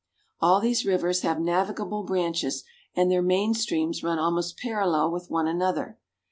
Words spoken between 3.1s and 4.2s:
their main streams run